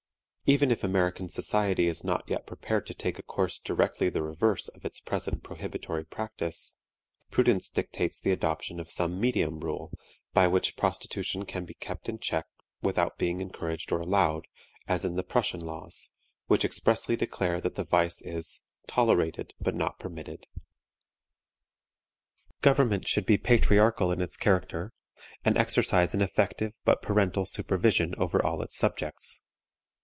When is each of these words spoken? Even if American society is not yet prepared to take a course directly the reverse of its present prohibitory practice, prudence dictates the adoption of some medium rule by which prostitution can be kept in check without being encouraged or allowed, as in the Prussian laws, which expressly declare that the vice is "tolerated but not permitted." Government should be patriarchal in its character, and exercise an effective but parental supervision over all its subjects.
Even 0.47 0.69
if 0.69 0.83
American 0.83 1.29
society 1.29 1.87
is 1.87 2.03
not 2.03 2.29
yet 2.29 2.45
prepared 2.45 2.85
to 2.85 2.93
take 2.93 3.17
a 3.17 3.23
course 3.23 3.57
directly 3.57 4.09
the 4.09 4.21
reverse 4.21 4.67
of 4.67 4.83
its 4.83 4.99
present 4.99 5.43
prohibitory 5.43 6.03
practice, 6.03 6.75
prudence 7.29 7.69
dictates 7.69 8.19
the 8.19 8.33
adoption 8.33 8.77
of 8.77 8.91
some 8.91 9.17
medium 9.17 9.61
rule 9.61 9.93
by 10.33 10.47
which 10.47 10.75
prostitution 10.75 11.45
can 11.45 11.63
be 11.63 11.73
kept 11.75 12.09
in 12.09 12.19
check 12.19 12.47
without 12.81 13.17
being 13.17 13.39
encouraged 13.39 13.93
or 13.93 14.01
allowed, 14.01 14.45
as 14.89 15.05
in 15.05 15.15
the 15.15 15.23
Prussian 15.23 15.61
laws, 15.61 16.09
which 16.47 16.65
expressly 16.65 17.15
declare 17.15 17.61
that 17.61 17.75
the 17.75 17.85
vice 17.85 18.21
is 18.21 18.59
"tolerated 18.87 19.53
but 19.61 19.73
not 19.75 19.99
permitted." 19.99 20.47
Government 22.59 23.07
should 23.07 23.25
be 23.25 23.37
patriarchal 23.37 24.11
in 24.11 24.19
its 24.21 24.35
character, 24.35 24.91
and 25.45 25.57
exercise 25.57 26.13
an 26.13 26.21
effective 26.21 26.73
but 26.83 27.01
parental 27.01 27.45
supervision 27.45 28.13
over 28.17 28.43
all 28.45 28.61
its 28.61 28.75
subjects. 28.75 29.41